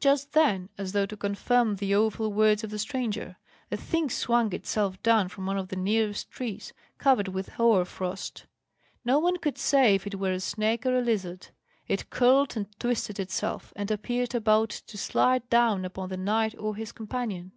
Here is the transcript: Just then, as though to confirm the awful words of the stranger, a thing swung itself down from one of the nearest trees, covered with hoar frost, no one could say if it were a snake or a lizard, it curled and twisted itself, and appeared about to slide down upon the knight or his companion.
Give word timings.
Just 0.00 0.32
then, 0.32 0.68
as 0.76 0.90
though 0.90 1.06
to 1.06 1.16
confirm 1.16 1.76
the 1.76 1.94
awful 1.94 2.32
words 2.32 2.64
of 2.64 2.70
the 2.70 2.78
stranger, 2.80 3.36
a 3.70 3.76
thing 3.76 4.10
swung 4.10 4.52
itself 4.52 5.00
down 5.04 5.28
from 5.28 5.46
one 5.46 5.56
of 5.56 5.68
the 5.68 5.76
nearest 5.76 6.28
trees, 6.28 6.72
covered 6.98 7.28
with 7.28 7.50
hoar 7.50 7.84
frost, 7.84 8.46
no 9.04 9.20
one 9.20 9.36
could 9.36 9.56
say 9.56 9.94
if 9.94 10.08
it 10.08 10.18
were 10.18 10.32
a 10.32 10.40
snake 10.40 10.84
or 10.84 10.98
a 10.98 11.00
lizard, 11.00 11.50
it 11.86 12.10
curled 12.10 12.56
and 12.56 12.66
twisted 12.80 13.20
itself, 13.20 13.72
and 13.76 13.92
appeared 13.92 14.34
about 14.34 14.70
to 14.70 14.98
slide 14.98 15.48
down 15.50 15.84
upon 15.84 16.08
the 16.08 16.16
knight 16.16 16.56
or 16.58 16.74
his 16.74 16.90
companion. 16.90 17.52